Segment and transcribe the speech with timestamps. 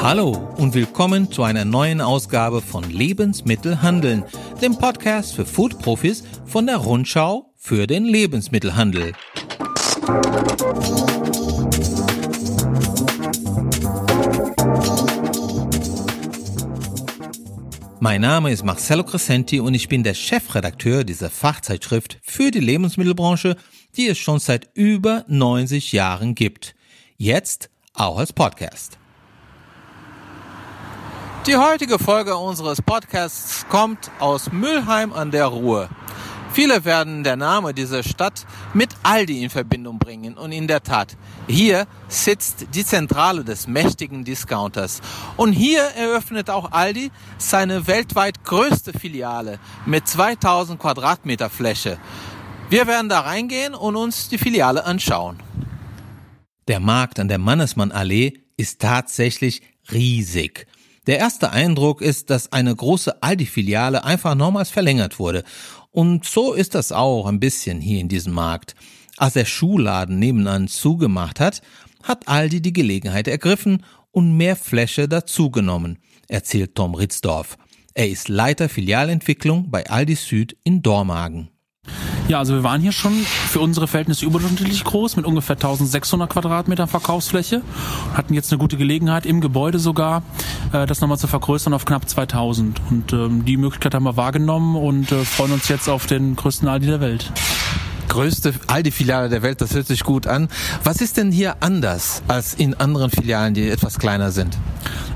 [0.00, 4.24] Hallo und willkommen zu einer neuen Ausgabe von Lebensmittelhandeln,
[4.62, 9.12] dem Podcast für Food-Profis von der Rundschau für den Lebensmittelhandel.
[17.98, 23.56] Mein Name ist Marcello Crescenti und ich bin der Chefredakteur dieser Fachzeitschrift für die Lebensmittelbranche,
[23.96, 26.76] die es schon seit über 90 Jahren gibt.
[27.16, 28.96] Jetzt auch als Podcast.
[31.46, 35.88] Die heutige Folge unseres Podcasts kommt aus Mülheim an der Ruhr.
[36.52, 41.16] Viele werden der Name dieser Stadt mit Aldi in Verbindung bringen und in der Tat,
[41.46, 45.00] hier sitzt die Zentrale des mächtigen Discounters
[45.36, 51.98] und hier eröffnet auch Aldi seine weltweit größte Filiale mit 2000 Quadratmeter Fläche.
[52.68, 55.38] Wir werden da reingehen und uns die Filiale anschauen.
[56.66, 60.66] Der Markt an der Mannesmann Allee ist tatsächlich riesig.
[61.08, 65.42] Der erste Eindruck ist, dass eine große Aldi-Filiale einfach nochmals verlängert wurde.
[65.90, 68.74] Und so ist das auch ein bisschen hier in diesem Markt.
[69.16, 71.62] Als der Schuhladen nebenan zugemacht hat,
[72.02, 77.56] hat Aldi die Gelegenheit ergriffen und mehr Fläche dazugenommen, erzählt Tom Ritzdorf.
[77.94, 81.48] Er ist Leiter Filialentwicklung bei Aldi Süd in Dormagen.
[82.28, 86.86] Ja, also wir waren hier schon für unsere Verhältnisse überdurchschnittlich groß mit ungefähr 1600 Quadratmeter
[86.86, 87.62] Verkaufsfläche.
[88.14, 90.22] Hatten jetzt eine gute Gelegenheit im Gebäude sogar,
[90.72, 92.80] äh, das nochmal zu vergrößern auf knapp 2000.
[92.90, 96.68] Und ähm, die Möglichkeit haben wir wahrgenommen und äh, freuen uns jetzt auf den größten
[96.68, 97.32] Aldi der Welt
[98.08, 100.48] größte Aldi-Filiale der Welt, das hört sich gut an.
[100.82, 104.56] Was ist denn hier anders als in anderen Filialen, die etwas kleiner sind?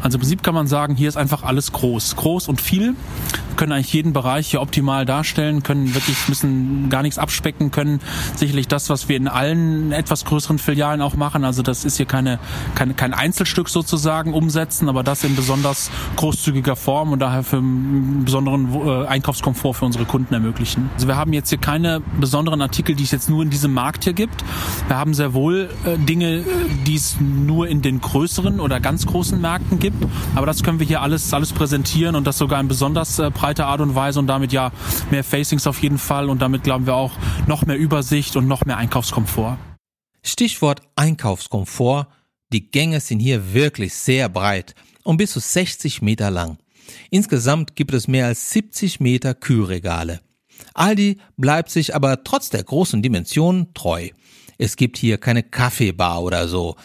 [0.02, 2.16] Also im Prinzip kann man sagen, hier ist einfach alles groß.
[2.16, 2.94] Groß und viel
[3.56, 8.00] können eigentlich jeden Bereich hier optimal darstellen, können wirklich, müssen gar nichts abspecken, können
[8.36, 12.06] sicherlich das, was wir in allen etwas größeren Filialen auch machen, also das ist hier
[12.06, 12.38] keine,
[12.74, 18.24] keine kein Einzelstück sozusagen umsetzen, aber das in besonders großzügiger Form und daher für einen
[18.24, 20.90] besonderen äh, Einkaufskomfort für unsere Kunden ermöglichen.
[20.94, 24.04] Also wir haben jetzt hier keine besonderen Artikel, die es jetzt nur in diesem Markt
[24.04, 24.44] hier gibt.
[24.88, 26.44] Wir haben sehr wohl äh, Dinge,
[26.86, 30.04] die es nur in den größeren oder ganz großen Märkten gibt,
[30.34, 33.66] aber das können wir hier alles, alles präsentieren und das sogar in besonders äh, breiter
[33.66, 34.70] Art und Weise und damit ja
[35.10, 37.10] mehr Facings auf jeden Fall und damit glauben wir auch
[37.48, 39.58] noch mehr Übersicht und noch mehr Einkaufskomfort.
[40.22, 42.06] Stichwort Einkaufskomfort.
[42.52, 46.58] Die Gänge sind hier wirklich sehr breit und bis zu 60 Meter lang.
[47.10, 50.20] Insgesamt gibt es mehr als 70 Meter Kühlregale.
[50.74, 54.10] Aldi bleibt sich aber trotz der großen Dimensionen treu.
[54.56, 56.76] Es gibt hier keine Kaffeebar oder so.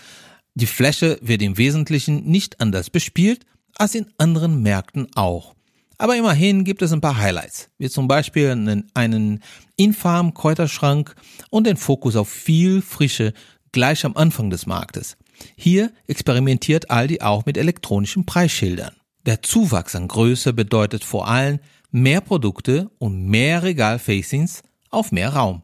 [0.56, 3.46] Die Fläche wird im Wesentlichen nicht anders bespielt
[3.76, 5.54] als in anderen Märkten auch.
[5.98, 9.42] Aber immerhin gibt es ein paar Highlights, wie zum Beispiel einen, einen
[9.78, 11.16] infamen Kräuterschrank
[11.50, 13.34] und den Fokus auf viel Frische
[13.72, 15.18] gleich am Anfang des Marktes.
[15.56, 18.96] Hier experimentiert Aldi auch mit elektronischen Preisschildern.
[19.26, 21.60] Der Zuwachs an Größe bedeutet vor allem
[21.92, 25.64] mehr Produkte und mehr Regalfacings auf mehr Raum.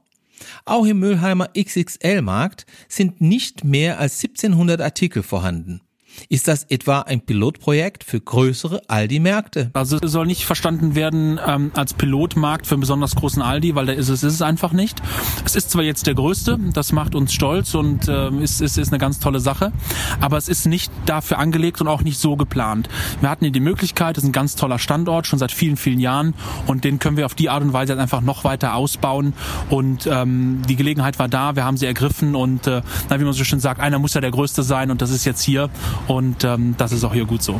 [0.65, 5.81] Auch im Müllheimer XXL-Markt sind nicht mehr als 1700 Artikel vorhanden.
[6.29, 9.71] Ist das etwa ein Pilotprojekt für größere Aldi-Märkte?
[9.73, 13.85] Also es soll nicht verstanden werden ähm, als Pilotmarkt für einen besonders großen Aldi, weil
[13.85, 15.01] da ist es, ist es einfach nicht.
[15.45, 18.89] Es ist zwar jetzt der größte, das macht uns stolz und äh, ist, ist, ist
[18.89, 19.71] eine ganz tolle Sache,
[20.19, 22.89] aber es ist nicht dafür angelegt und auch nicht so geplant.
[23.21, 25.99] Wir hatten hier die Möglichkeit, es ist ein ganz toller Standort, schon seit vielen, vielen
[25.99, 26.33] Jahren
[26.67, 29.33] und den können wir auf die Art und Weise einfach noch weiter ausbauen
[29.69, 33.33] und ähm, die Gelegenheit war da, wir haben sie ergriffen und äh, na, wie man
[33.33, 35.69] so schön sagt, einer muss ja der Größte sein und das ist jetzt hier
[36.07, 37.59] und ähm, das ist auch hier gut so.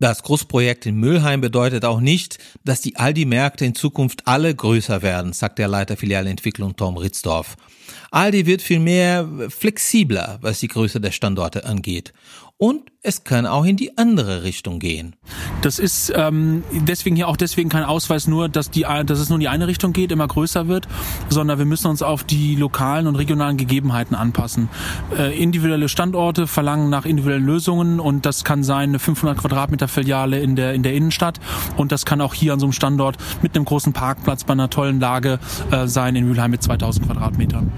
[0.00, 5.32] Das Großprojekt in Mülheim bedeutet auch nicht, dass die Aldi-Märkte in Zukunft alle größer werden,
[5.32, 7.56] sagt der Leiter Filialentwicklung Tom Ritzdorf.
[8.12, 12.12] Aldi wird vielmehr flexibler, was die Größe der Standorte angeht
[12.58, 15.14] und es kann auch in die andere Richtung gehen.
[15.62, 19.36] Das ist ähm, deswegen hier auch deswegen kein Ausweis nur, dass die, dass es nur
[19.36, 20.88] in die eine Richtung geht, immer größer wird,
[21.28, 24.68] sondern wir müssen uns auf die lokalen und regionalen Gegebenheiten anpassen.
[25.16, 30.40] Äh, individuelle Standorte verlangen nach individuellen Lösungen und das kann sein eine 500 Quadratmeter Filiale
[30.40, 31.38] in der in der Innenstadt
[31.76, 34.68] und das kann auch hier an so einem Standort mit einem großen Parkplatz bei einer
[34.68, 35.38] tollen Lage
[35.70, 37.72] äh, sein in Mülheim mit 2000 Quadratmetern.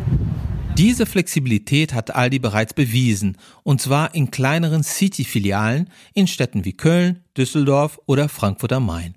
[0.81, 7.23] Diese Flexibilität hat Aldi bereits bewiesen, und zwar in kleineren City-Filialen in Städten wie Köln,
[7.37, 9.15] Düsseldorf oder Frankfurt am Main.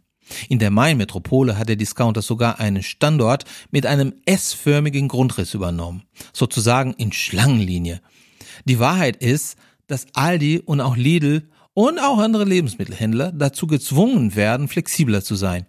[0.49, 6.95] In der Main-Metropole hat der Discounter sogar einen Standort mit einem S-förmigen Grundriss übernommen, sozusagen
[6.95, 8.01] in Schlangenlinie.
[8.65, 9.55] Die Wahrheit ist,
[9.87, 15.65] dass Aldi und auch Lidl und auch andere Lebensmittelhändler dazu gezwungen werden, flexibler zu sein.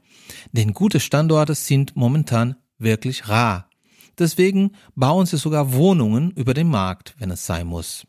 [0.51, 3.71] Denn gute Standorte sind momentan wirklich rar.
[4.19, 8.07] Deswegen bauen sie sogar Wohnungen über den Markt, wenn es sein muss.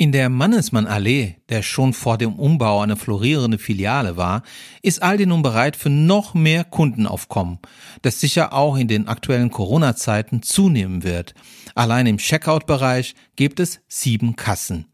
[0.00, 4.44] In der Mannesmann Allee, der schon vor dem Umbau eine florierende Filiale war,
[4.80, 7.58] ist Aldi nun bereit für noch mehr Kundenaufkommen,
[8.02, 11.34] das sicher auch in den aktuellen Corona-Zeiten zunehmen wird.
[11.74, 14.86] Allein im Checkout-Bereich gibt es sieben Kassen.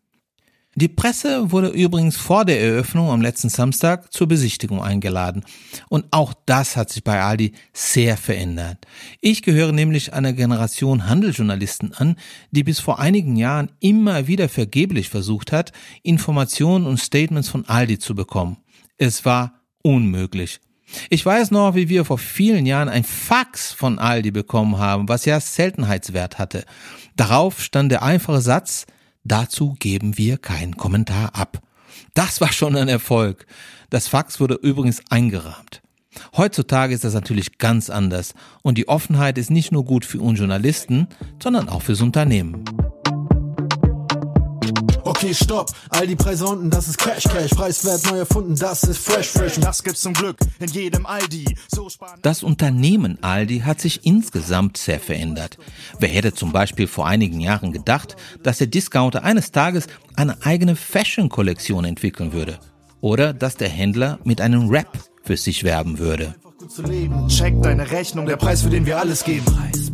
[0.76, 5.44] Die Presse wurde übrigens vor der Eröffnung am letzten Samstag zur Besichtigung eingeladen.
[5.88, 8.79] Und auch das hat sich bei Aldi sehr verändert.
[9.21, 12.17] Ich gehöre nämlich einer Generation Handelsjournalisten an,
[12.50, 15.71] die bis vor einigen Jahren immer wieder vergeblich versucht hat,
[16.03, 18.56] Informationen und Statements von Aldi zu bekommen.
[18.99, 20.61] Es war unmöglich.
[21.09, 25.25] Ich weiß noch, wie wir vor vielen Jahren ein Fax von Aldi bekommen haben, was
[25.25, 26.65] ja Seltenheitswert hatte.
[27.17, 28.87] Darauf stand der einfache Satz,
[29.25, 31.62] Dazu geben wir keinen Kommentar ab.
[32.15, 33.47] Das war schon ein Erfolg.
[33.91, 35.82] Das Fax wurde übrigens eingerahmt.
[36.37, 40.38] Heutzutage ist das natürlich ganz anders und die Offenheit ist nicht nur gut für uns
[40.38, 41.09] Journalisten,
[41.43, 42.65] sondern auch fürs Unternehmen.
[45.17, 48.99] Okay, stopp, all die Preise unten, das ist Cash Cash, preiswert neu erfunden, das ist
[48.99, 49.61] Fresh Fresh.
[49.61, 51.57] Das gibt's zum Glück in jedem Aldi.
[51.73, 51.89] So
[52.21, 55.57] das Unternehmen Aldi hat sich insgesamt sehr verändert.
[56.01, 60.75] Wer hätte zum Beispiel vor einigen Jahren gedacht, dass der Discounter eines Tages eine eigene
[60.75, 62.59] Fashion-Kollektion entwickeln würde?
[63.01, 66.35] Oder dass der Händler mit einem Rap für sich werben würde?
[67.29, 69.45] Check deine Rechnung, der Preis, für den wir alles geben.
[69.45, 69.93] Preis,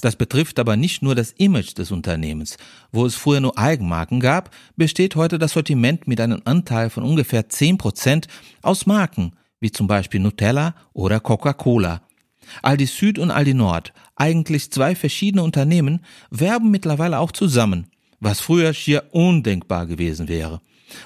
[0.00, 2.56] Das betrifft aber nicht nur das Image des Unternehmens.
[2.92, 7.48] Wo es früher nur Eigenmarken gab, besteht heute das Sortiment mit einem Anteil von ungefähr
[7.48, 8.28] 10 Prozent
[8.62, 12.02] aus Marken, wie zum Beispiel Nutella oder Coca-Cola.
[12.62, 17.88] Aldi Süd und Aldi Nord, eigentlich zwei verschiedene Unternehmen, werben mittlerweile auch zusammen,
[18.20, 20.60] was früher schier undenkbar gewesen wäre.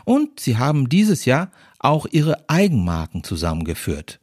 [0.05, 4.21] Und sie haben dieses Jahr auch ihre Eigenmarken zusammengeführt.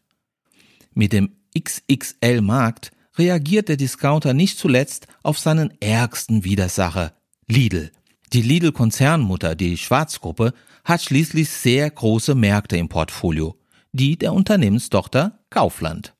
[0.94, 7.14] Mit dem XXL-Markt reagiert der Discounter nicht zuletzt auf seinen ärgsten Widersacher,
[7.48, 7.92] Lidl.
[8.34, 10.54] Die Lidl-Konzernmutter, die Schwarzgruppe,
[10.84, 13.56] hat schließlich sehr große Märkte im Portfolio,
[13.92, 16.14] die der Unternehmenstochter Kaufland.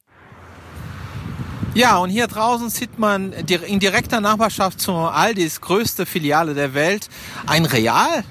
[1.74, 7.10] Ja, und hier draußen sieht man in direkter Nachbarschaft zur Aldis größte Filiale der Welt
[7.46, 8.24] ein Real,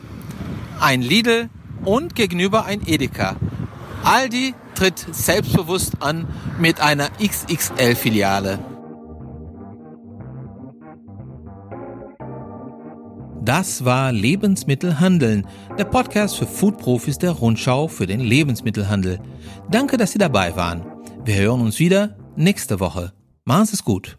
[0.81, 1.49] ein Lidl
[1.85, 3.37] und gegenüber ein Edeka.
[4.06, 6.29] Aldi tritt selbstbewusst an
[6.61, 8.61] mit einer XXL-Filiale.
[13.43, 19.19] Das war Lebensmittelhandeln, der Podcast für Foodprofis der Rundschau für den Lebensmittelhandel.
[19.73, 20.87] Danke, dass Sie dabei waren.
[21.25, 23.12] Wir hören uns wieder nächste Woche.
[23.44, 24.17] Machen Sie es gut.